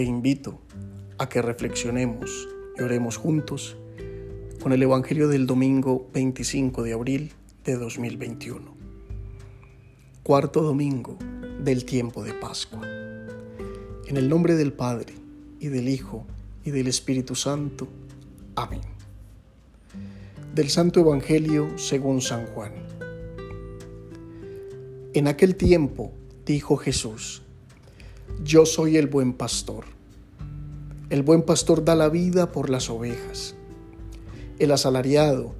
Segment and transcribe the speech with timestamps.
[0.00, 0.58] te invito
[1.18, 3.76] a que reflexionemos y oremos juntos
[4.62, 7.32] con el Evangelio del domingo 25 de abril
[7.66, 8.74] de 2021.
[10.22, 11.18] Cuarto domingo
[11.62, 12.80] del tiempo de Pascua.
[14.06, 15.12] En el nombre del Padre,
[15.60, 16.24] y del Hijo,
[16.64, 17.86] y del Espíritu Santo.
[18.56, 18.80] Amén.
[20.54, 22.72] Del Santo Evangelio según San Juan.
[25.12, 26.10] En aquel tiempo
[26.46, 27.42] dijo Jesús,
[28.42, 29.84] Yo soy el buen pastor.
[31.10, 33.54] El buen pastor da la vida por las ovejas.
[34.58, 35.54] El asalariado,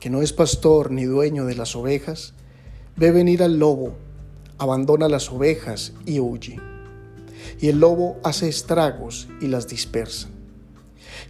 [0.00, 2.34] que no es pastor ni dueño de las ovejas,
[2.96, 3.94] ve venir al lobo,
[4.58, 6.58] abandona las ovejas y huye.
[7.60, 10.28] Y el lobo hace estragos y las dispersa.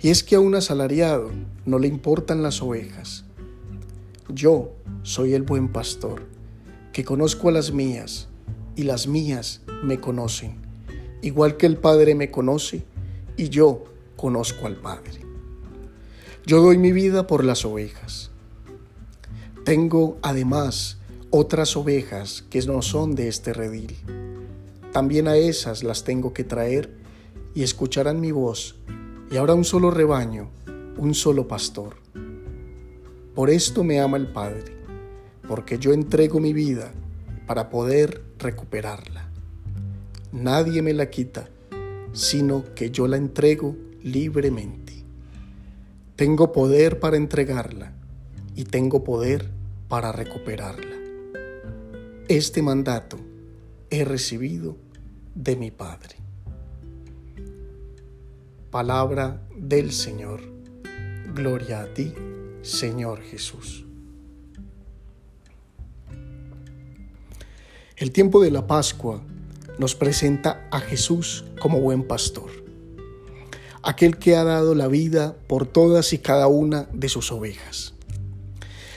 [0.02, 1.30] Y es que a un asalariado
[1.64, 3.24] no le importan las ovejas.
[4.28, 6.22] Yo soy el buen pastor,
[6.92, 8.28] que conozco a las mías,
[8.76, 10.65] y las mías me conocen,
[11.26, 12.84] igual que el Padre me conoce,
[13.36, 13.82] y yo
[14.16, 15.20] conozco al Padre.
[16.46, 18.30] Yo doy mi vida por las ovejas.
[19.64, 20.98] Tengo además
[21.30, 23.96] otras ovejas que no son de este redil.
[24.92, 26.94] También a esas las tengo que traer
[27.56, 28.76] y escucharán mi voz,
[29.28, 30.50] y habrá un solo rebaño,
[30.96, 31.96] un solo pastor.
[33.34, 34.76] Por esto me ama el Padre,
[35.48, 36.92] porque yo entrego mi vida
[37.48, 39.35] para poder recuperarla.
[40.32, 41.48] Nadie me la quita,
[42.12, 44.92] sino que yo la entrego libremente.
[46.16, 47.92] Tengo poder para entregarla
[48.54, 49.50] y tengo poder
[49.88, 50.96] para recuperarla.
[52.28, 53.18] Este mandato
[53.90, 54.76] he recibido
[55.34, 56.16] de mi Padre.
[58.70, 60.40] Palabra del Señor.
[61.34, 62.12] Gloria a ti,
[62.62, 63.84] Señor Jesús.
[67.96, 69.22] El tiempo de la Pascua
[69.78, 72.50] nos presenta a Jesús como buen pastor,
[73.82, 77.94] aquel que ha dado la vida por todas y cada una de sus ovejas.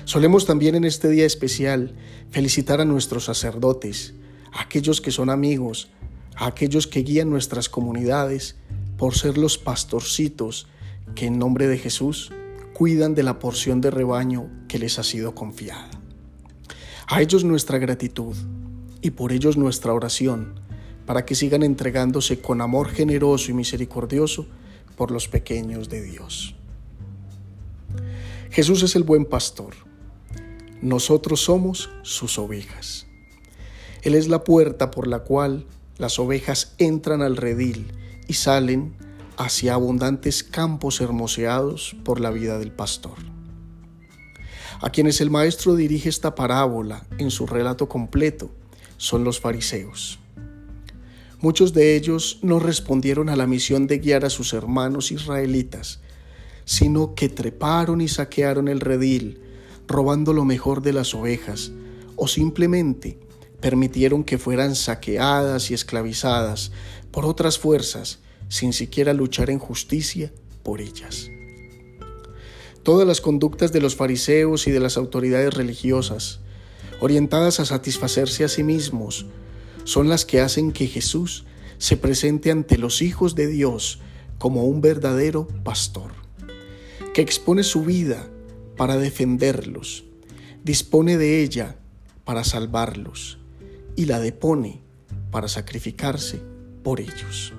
[0.05, 1.95] Solemos también en este día especial
[2.31, 4.13] felicitar a nuestros sacerdotes,
[4.51, 5.89] a aquellos que son amigos,
[6.35, 8.55] a aquellos que guían nuestras comunidades,
[8.97, 10.67] por ser los pastorcitos
[11.15, 12.31] que en nombre de Jesús
[12.73, 15.89] cuidan de la porción de rebaño que les ha sido confiada.
[17.07, 18.35] A ellos nuestra gratitud
[19.01, 20.59] y por ellos nuestra oración,
[21.09, 24.45] para que sigan entregándose con amor generoso y misericordioso
[24.95, 26.53] por los pequeños de Dios.
[28.51, 29.73] Jesús es el buen pastor.
[30.83, 33.07] Nosotros somos sus ovejas.
[34.03, 35.65] Él es la puerta por la cual
[35.97, 37.91] las ovejas entran al redil
[38.27, 38.93] y salen
[39.35, 43.17] hacia abundantes campos hermoseados por la vida del pastor.
[44.79, 48.51] A quienes el maestro dirige esta parábola en su relato completo
[48.97, 50.19] son los fariseos.
[51.41, 56.01] Muchos de ellos no respondieron a la misión de guiar a sus hermanos israelitas,
[56.65, 59.39] sino que treparon y saquearon el redil,
[59.87, 61.71] robando lo mejor de las ovejas,
[62.17, 63.17] o simplemente
[63.61, 66.71] permitieron que fueran saqueadas y esclavizadas
[67.11, 68.19] por otras fuerzas
[68.49, 70.33] sin siquiera luchar en justicia
[70.63, 71.29] por ellas.
[72.83, 76.39] Todas las conductas de los fariseos y de las autoridades religiosas,
[76.99, 79.25] orientadas a satisfacerse a sí mismos,
[79.89, 81.45] son las que hacen que Jesús
[81.79, 83.99] se presente ante los hijos de Dios
[84.37, 86.11] como un verdadero pastor,
[87.15, 88.29] que expone su vida
[88.77, 90.03] para defenderlos,
[90.63, 91.75] dispone de ella
[92.23, 93.39] para salvarlos
[93.95, 94.83] y la depone
[95.31, 96.39] para sacrificarse
[96.83, 97.53] por ellos.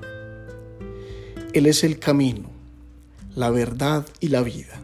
[1.52, 2.48] Él es el camino,
[3.34, 4.80] la verdad y la vida.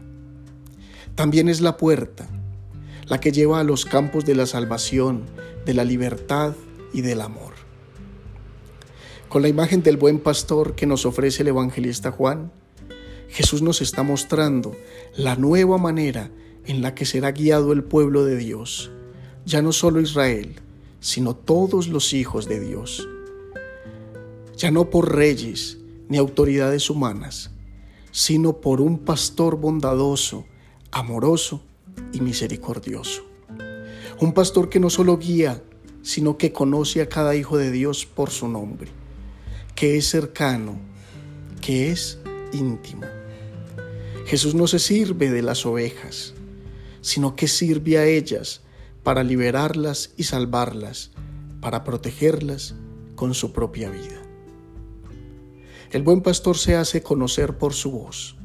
[1.15, 2.27] También es la puerta,
[3.05, 5.23] la que lleva a los campos de la salvación,
[5.65, 6.53] de la libertad
[6.93, 7.53] y del amor.
[9.29, 12.51] Con la imagen del buen pastor que nos ofrece el evangelista Juan,
[13.29, 14.75] Jesús nos está mostrando
[15.15, 16.31] la nueva manera
[16.65, 18.91] en la que será guiado el pueblo de Dios,
[19.45, 20.55] ya no solo Israel,
[20.99, 23.07] sino todos los hijos de Dios.
[24.57, 25.77] Ya no por reyes
[26.09, 27.51] ni autoridades humanas,
[28.11, 30.45] sino por un pastor bondadoso,
[30.91, 31.61] amoroso
[32.13, 33.23] y misericordioso.
[34.19, 35.63] Un pastor que no solo guía,
[36.07, 38.89] sino que conoce a cada hijo de Dios por su nombre,
[39.75, 40.79] que es cercano,
[41.59, 42.19] que es
[42.53, 43.05] íntimo.
[44.25, 46.33] Jesús no se sirve de las ovejas,
[47.01, 48.61] sino que sirve a ellas
[49.03, 51.11] para liberarlas y salvarlas,
[51.59, 52.75] para protegerlas
[53.15, 54.21] con su propia vida.
[55.91, 58.37] El buen pastor se hace conocer por su voz.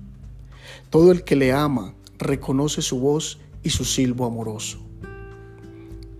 [0.90, 4.80] Todo el que le ama reconoce su voz y su silbo amoroso.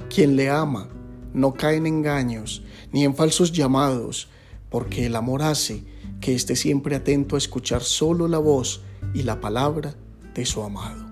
[0.08, 0.88] Quien le ama
[1.34, 2.62] no cae en engaños
[2.92, 4.28] ni en falsos llamados,
[4.70, 5.84] porque el amor hace
[6.20, 8.82] que esté siempre atento a escuchar solo la voz
[9.14, 9.94] y la palabra
[10.34, 11.06] de su amado.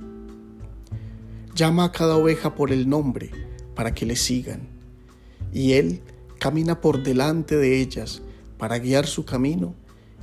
[1.55, 3.31] Llama a cada oveja por el nombre
[3.75, 4.69] para que le sigan,
[5.52, 6.02] y Él
[6.38, 8.23] camina por delante de ellas
[8.56, 9.75] para guiar su camino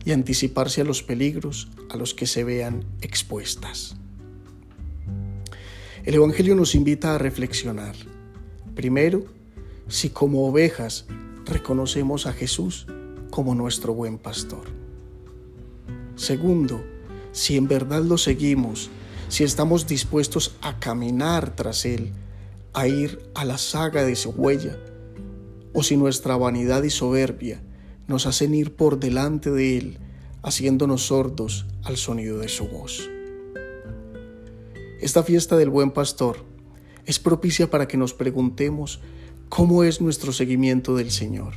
[0.06, 3.98] y anticiparse a los peligros a los que se vean expuestas.
[6.06, 7.96] El Evangelio nos invita a reflexionar.
[8.76, 9.26] Primero,
[9.88, 11.06] si como ovejas
[11.46, 12.88] reconocemos a Jesús
[13.30, 14.66] como nuestro buen pastor.
[16.16, 16.84] Segundo,
[17.32, 18.90] si en verdad lo seguimos,
[19.30, 22.12] si estamos dispuestos a caminar tras Él,
[22.74, 24.78] a ir a la saga de su huella,
[25.74, 27.62] o si nuestra vanidad y soberbia
[28.08, 29.98] nos hacen ir por delante de Él,
[30.42, 33.10] haciéndonos sordos al sonido de su voz.
[35.00, 36.38] Esta fiesta del buen pastor
[37.06, 39.00] es propicia para que nos preguntemos
[39.50, 41.54] cómo es nuestro seguimiento del Señor,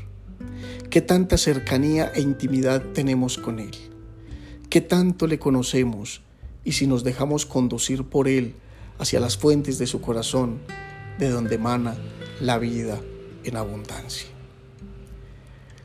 [0.91, 3.77] qué tanta cercanía e intimidad tenemos con Él,
[4.69, 6.23] qué tanto le conocemos
[6.65, 8.55] y si nos dejamos conducir por Él
[8.99, 10.61] hacia las fuentes de su corazón,
[11.19, 11.97] de donde emana
[12.41, 13.01] la vida
[13.45, 14.29] en abundancia.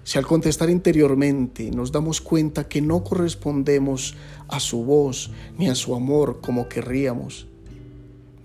[0.04, 4.16] Si al contestar interiormente nos damos cuenta que no correspondemos
[4.48, 7.48] a su voz ni a su amor como querríamos,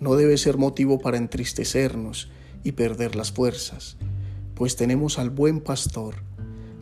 [0.00, 2.30] no debe ser motivo para entristecernos
[2.64, 3.96] y perder las fuerzas,
[4.54, 6.16] pues tenemos al buen pastor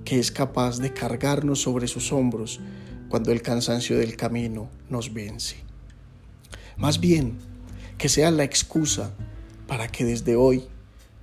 [0.04, 2.60] que es capaz de cargarnos sobre sus hombros
[3.08, 5.56] cuando el cansancio del camino nos vence.
[6.76, 7.38] Más bien,
[7.98, 9.12] que sea la excusa
[9.66, 10.64] para que desde hoy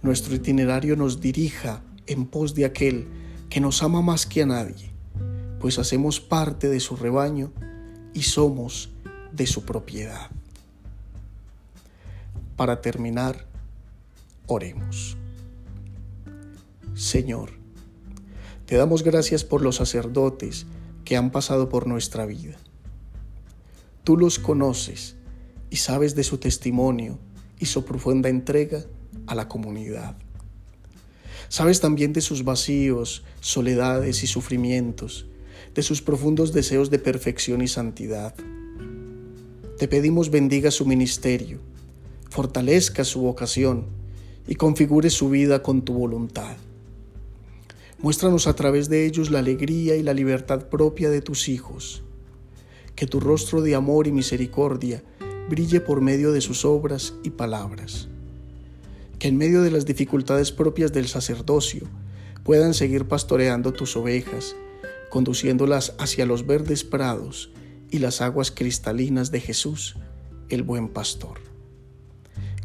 [0.02, 3.08] nuestro itinerario nos dirija en pos de aquel
[3.50, 4.92] que nos ama más que a nadie,
[5.60, 7.52] pues hacemos parte de su rebaño
[8.14, 8.92] y somos
[9.32, 10.30] de su propiedad.
[12.56, 13.48] Para terminar,
[14.48, 15.18] oremos.
[16.94, 17.52] Señor,
[18.66, 20.66] te damos gracias por los sacerdotes
[21.04, 22.58] que han pasado por nuestra vida.
[24.04, 25.16] Tú los conoces
[25.70, 27.20] y sabes de su testimonio
[27.60, 28.86] y su profunda entrega
[29.28, 30.16] a la comunidad.
[31.50, 35.28] Sabes también de sus vacíos, soledades y sufrimientos,
[35.74, 38.34] de sus profundos deseos de perfección y santidad.
[39.78, 41.60] Te pedimos bendiga su ministerio,
[42.30, 44.05] fortalezca su vocación
[44.48, 46.58] y configure su vida con tu voluntad.
[48.00, 52.04] Muéstranos a través de ellos la alegría y la libertad propia de tus hijos.
[52.96, 55.04] Que tu rostro de amor y misericordia
[55.50, 58.10] brille por medio de sus obras y palabras
[59.20, 61.88] que en medio de las dificultades propias del sacerdocio
[62.44, 64.56] puedan seguir pastoreando tus ovejas,
[65.10, 67.52] conduciéndolas hacia los verdes prados
[67.90, 69.96] y las aguas cristalinas de Jesús,
[70.50, 71.55] el buen pastor.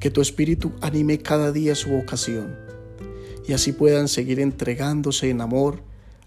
[0.00, 2.56] Que tu espíritu anime cada día su vocación
[3.46, 5.82] y así puedan seguir entregándose en amor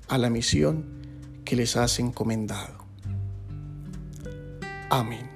[0.07, 0.85] a la misión
[1.45, 2.85] que les has encomendado.
[4.89, 5.29] Amén.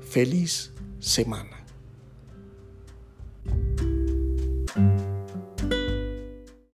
[0.00, 1.57] Feliz semana.